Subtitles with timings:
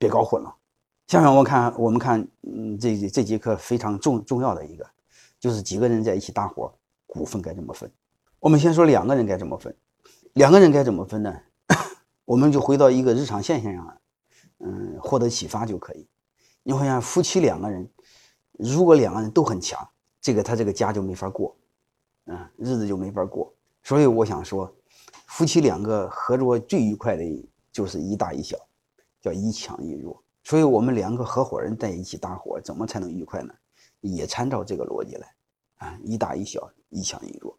[0.00, 0.56] 别搞混了。
[1.08, 4.86] 下面我看我们看，嗯，这这节课非常重重要的一个，
[5.38, 6.72] 就是几个人在一起搭伙，
[7.06, 7.92] 股份该怎么分？
[8.38, 9.76] 我们先说两个人该怎么分，
[10.32, 11.36] 两个人该怎么分呢？
[12.24, 14.00] 我们就回到一个日常现象上，
[14.60, 16.08] 嗯，获得启发就可以。
[16.62, 17.86] 你会发现，夫妻两个人，
[18.52, 19.86] 如果两个人都很强，
[20.18, 21.54] 这个他这个家就没法过，
[22.24, 23.52] 嗯，日子就没法过。
[23.82, 24.74] 所以我想说，
[25.26, 27.24] 夫妻两个合作最愉快的
[27.70, 28.56] 就是一大一小，
[29.20, 30.22] 叫一强一弱。
[30.42, 33.52] 所以，我们两个合伙人在一起搭伙，怎么才能愉快呢？
[34.00, 35.34] 也参照这个逻辑来，
[35.76, 37.56] 啊，一大一小，一强一弱。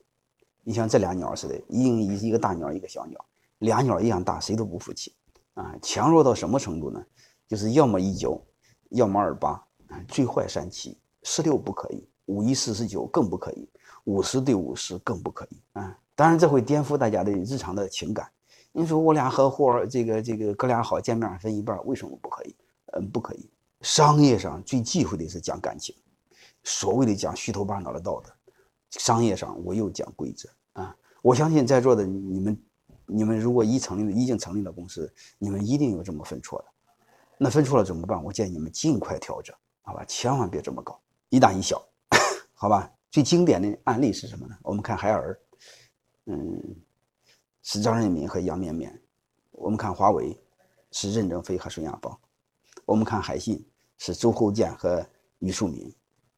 [0.64, 3.24] 你像这俩鸟似的，一一一个大鸟，一个小鸟，
[3.60, 5.16] 俩鸟一样大，谁都不服气，
[5.54, 7.04] 啊，强弱到什么程度呢？
[7.48, 8.44] 就是要么一九，
[8.90, 9.64] 要么二八，
[10.08, 13.70] 最坏三七，十六不可以，五一四十九更不可以，
[14.06, 18.28] 五十对五十更不可以，啊，当然这会颠覆大家的日常的情感。
[18.74, 22.56] 你说我俩合伙，这个这个哥俩好，见面分一半，为什么不可以？
[22.94, 23.50] 嗯，不可以。
[23.82, 25.96] 商业上最忌讳的是讲感情，
[26.64, 28.32] 所谓的讲虚头巴脑的道德。
[28.92, 30.94] 商业上我又讲规则啊！
[31.22, 32.62] 我相信在座的你们，
[33.06, 36.66] 你们如果已成立，已经成立了公司，你们一定有这么分错的。
[37.38, 38.22] 那分错了怎么办？
[38.22, 40.04] 我建议你们尽快调整，好吧？
[40.06, 41.82] 千万别这么搞，一大一小，
[42.54, 42.92] 好吧？
[43.10, 44.56] 最经典的案例是什么呢？
[44.62, 45.40] 我们看海尔，
[46.26, 46.62] 嗯，
[47.64, 48.92] 是张仁敏和杨绵绵；
[49.52, 50.38] 我们看华为，
[50.92, 52.18] 是任正非和孙亚芳。
[52.86, 53.64] 我们看海信
[53.98, 55.06] 是周厚健和
[55.40, 55.94] 俞树民，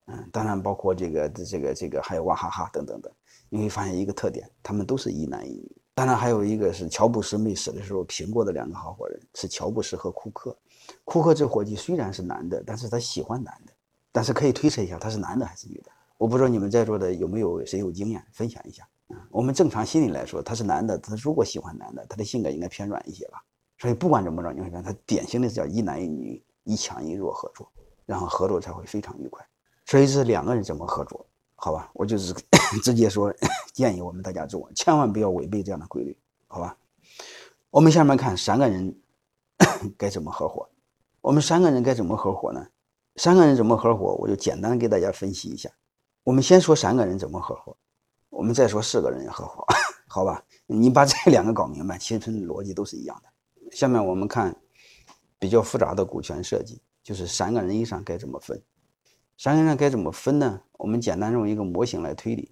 [0.05, 3.11] 嗯，当然包括这个这个这个还有娃哈哈等等等，
[3.49, 5.71] 你会发现一个特点，他们都是一男一女。
[5.95, 10.57] 当然还有一个是乔布斯没死的时候，苹果的两个合伙人是乔布斯和库克。
[11.05, 13.71] 库克这伙计虽然是男的，但是他喜欢男的，
[14.11, 15.91] 但是可以推测一下他是男的还是女的。
[16.17, 18.87] 我不知道你们在座的有没有谁有经验分享一下？
[19.29, 23.43] 我们正常心理来说，他是男的，他如果喜欢男的，他的性格应该偏软一些吧。
[23.77, 27.69] 所以不管怎么着，你会发现他典型的是叫一男一女，一强一弱合作，
[28.05, 29.45] 然后合作才会非常愉快。
[29.85, 31.25] 所以是两个人怎么合作？
[31.55, 32.33] 好吧，我就是
[32.83, 33.33] 直接说，
[33.73, 36.17] 建议我们大家做，千万不要违背这样的规律，
[36.47, 36.77] 好吧？
[37.69, 38.95] 我们下面看三个人
[39.97, 40.69] 该怎么合伙。
[41.21, 42.67] 我们三个人该怎么合伙呢？
[43.15, 44.15] 三个人怎么合伙？
[44.19, 45.69] 我就简单给大家分析一下。
[46.23, 47.75] 我们先说三个人怎么合伙，
[48.33, 49.63] 我们再说四个人合伙，
[50.09, 50.43] 好吧？
[50.65, 53.69] 你把这两个搞明白，其实逻辑都是一样的。
[53.71, 54.55] 下面我们看
[55.37, 58.59] 比较复杂的股权设计，就是三个人以上该怎么分？
[59.37, 60.61] 三个人该怎么分呢？
[60.73, 62.51] 我们简单用一个模型来推理。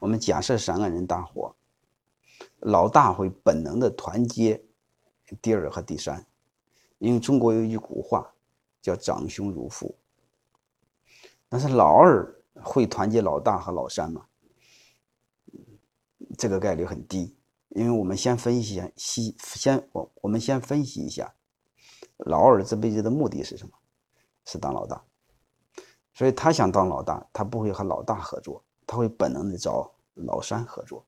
[0.00, 1.56] 我们假设三个人搭伙，
[2.58, 4.62] 老大会本能的团结
[5.40, 6.26] 第二和第三，
[6.98, 8.34] 因为中国有一句古话
[8.82, 9.96] 叫“长兄如父”。
[11.48, 14.26] 但是老二会团结老大和老三吗？
[16.42, 17.36] 这个概率很低。
[17.68, 21.32] 因为我们先分析一下，先先我我们先分析一下，
[22.18, 23.72] 老二这辈子的目的是什么？
[24.44, 25.00] 是当老大，
[26.12, 31.06] 所以他想当老大，他不会和老大合作，他会本能的找老三合作。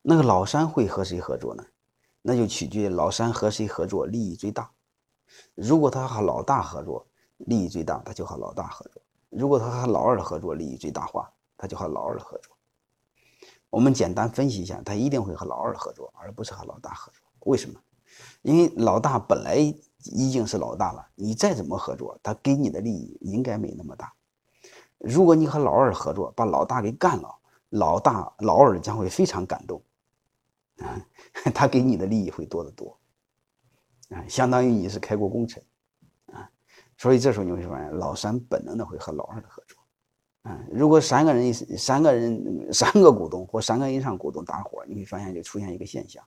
[0.00, 1.62] 那个老三会和谁合作呢？
[2.22, 4.70] 那就取决于老三和谁合作利益最大。
[5.54, 12.55] 如果他和老大合作利益最大，他就和老大合作；如果他和老二合作利益最大化，他就和老二合作。
[13.70, 17.22] 我们简单分析一下，他一定会和老二合作，而不是和老大合作。
[17.50, 17.80] 为什么？
[18.42, 24.12] 因为老大本来已经是老大了，你再怎么合作，他给你的利益应该没那么大。
[24.98, 27.34] 如果你和老二合作，把老大给干了，
[27.68, 29.82] 老大老二将会非常感动，
[30.78, 31.04] 啊，
[31.52, 32.98] 他给你的利益会多得多，
[34.08, 35.62] 啊，相当于你是开国功臣，
[36.32, 36.48] 啊，
[36.96, 39.75] 所以这时候你会发现，老三本能的会和老二的合作。
[40.70, 46.22] 如果三个人、三个人、三个股东或三个以上股东搭伙，你会发现就出现一个现象，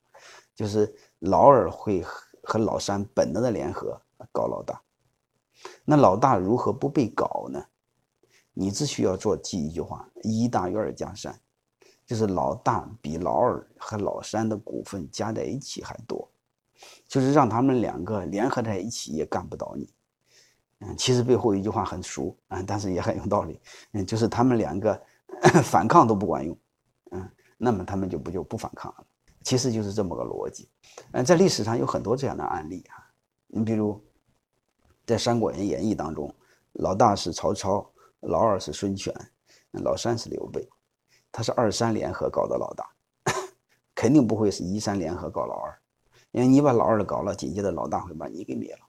[0.55, 2.03] 就是老二会
[2.43, 4.81] 和老三本能的联合搞老大。
[5.85, 7.63] 那老大如何不被搞呢？
[8.53, 11.39] 你只需要做记一句话：一大于二加三，
[12.05, 16.29] 就是老大比老二和老三的股份加在一起还多，
[17.07, 19.89] 就是让他们两个联合在一起也干不倒你。
[20.79, 23.59] 嗯，其实背后一句话很熟啊，但是也很有道理。
[23.91, 25.01] 嗯，就是他们两个
[25.63, 26.57] 反抗都不管用，
[27.11, 29.05] 嗯，那么他们就不就不反抗了。
[29.43, 30.69] 其实就是这么个逻辑。
[31.11, 32.95] 嗯，在历史上有很多这样的案例啊。
[33.47, 34.01] 你比如
[35.05, 36.33] 在《三国演义》当中，
[36.73, 37.89] 老大是曹操，
[38.21, 39.13] 老二是孙权，
[39.71, 40.69] 老三是刘备，
[41.31, 42.89] 他是二三联合搞的老大，
[43.95, 45.77] 肯定不会是一三联合搞老二，
[46.31, 48.88] 因为你把老二搞了，紧接着老大会把你给灭了。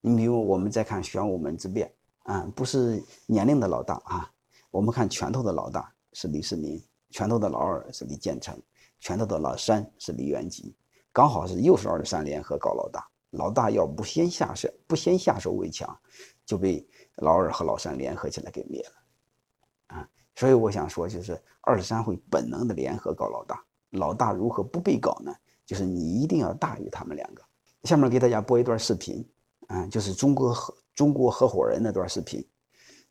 [0.00, 1.92] 你比如，我们再看玄武门之变，
[2.24, 4.30] 啊，不是年龄的老大啊，
[4.70, 8.60] 我们看拳头的老大是李世民，拳头的老二是李建成，
[8.98, 10.74] 拳头的老三是李元吉，
[11.12, 15.98] 刚好是又是二三联合搞老大，老大要不先下手，不先下手为强，
[16.46, 16.86] 就被
[17.16, 20.08] 老二和老三联合起来给灭了，啊！
[20.34, 25.34] 所以我想说，就是二三会本能的联合搞老大，老大如何不被搞呢？
[25.66, 27.42] 就是你一定要大于他们两个。
[27.84, 29.24] 下面给大家播一段视频，
[29.70, 32.44] 啊，就是中国合中国合伙人那段视频，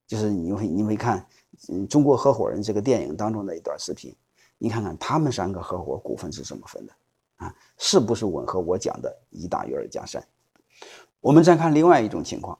[0.05, 1.25] 就是你会你会看，
[1.69, 4.13] 嗯，中国合伙人这个电影当中的一段视频，
[4.57, 6.93] 你看看他们三个合伙股份是怎么分的。
[7.37, 10.21] 啊，是不是吻合我讲的一大于二加三？
[11.21, 12.59] 我们再看另外一种情况，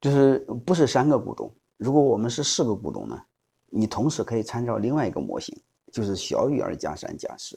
[0.00, 1.48] 就是不是三个股东。
[1.76, 3.22] 如果我们是四个股东呢？
[3.70, 5.56] 你同时可以参照另外一个模型，
[5.92, 7.56] 就是小于二加三加四。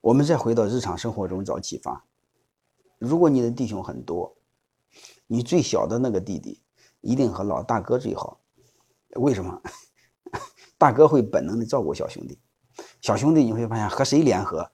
[0.00, 2.02] 我们再回到日常生活中找启发。
[2.98, 4.36] 如果你的弟兄很多，
[5.26, 6.60] 你最小的那个弟弟
[7.00, 8.40] 一定和老大哥最好。
[9.16, 9.62] 为什么？
[10.76, 12.38] 大哥会本能的照顾小兄弟，
[13.00, 14.70] 小兄弟你会发现和谁联合？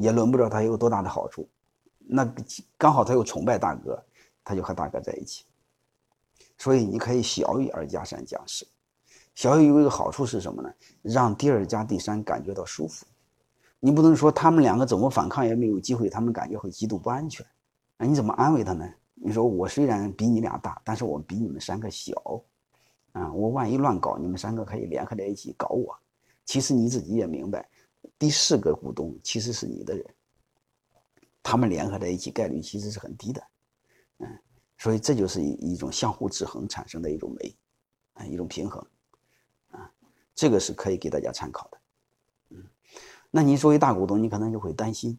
[0.00, 1.46] 也轮不着他有多大的好处，
[1.98, 2.24] 那
[2.78, 4.02] 刚好他又崇拜大哥，
[4.42, 5.44] 他就和大哥在一起。
[6.56, 8.66] 所以你可以小于二加三加四，
[9.34, 10.72] 小于有一个好处是什么呢？
[11.02, 13.04] 让第二加第三感觉到舒服。
[13.80, 17.44] 你不能说他们两个怎么反抗也没有机会，他们感觉会极度不安全。
[18.02, 18.92] 那你怎么安慰他呢？
[19.14, 22.12] 你说我虽然比你俩大，但是我比你们三个小，
[23.12, 25.96] 啊，我万一乱搞，你们三个可以联合在一起搞我。
[26.44, 27.70] 其实你自己也明白。
[28.18, 30.04] 第四个股东其实是你的人，
[31.44, 33.40] 他们联合在一起概率其实是很低的，
[34.18, 34.38] 嗯，
[34.76, 37.56] 所以这就是一一种相互制衡产生的一种美，
[38.14, 38.84] 啊，一种平衡，
[39.70, 39.88] 啊，
[40.34, 41.78] 这个是可以给大家参考的，
[42.48, 42.64] 嗯，
[43.30, 45.16] 那你作为大股东，你可能就会担心，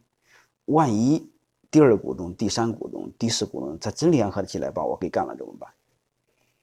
[0.65, 1.31] 万一
[1.73, 5.67] 第二股东、第三股东、第四股东他真联合起来把我给干了怎么办？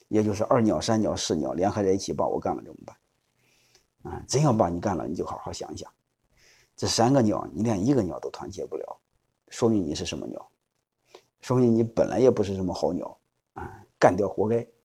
[0.06, 4.12] 也就是二鸟、三鸟、四鸟联合在一起把我干了怎么办？
[4.12, 5.90] 啊，真要把你干了，你就好好想想。
[6.76, 9.00] 这三个鸟，你连一个鸟都团结不了，
[9.48, 10.48] 说明你是什么鸟？
[11.40, 13.18] 说明你本来也不是什么好鸟
[13.54, 13.84] 啊！
[13.98, 14.64] 干掉活该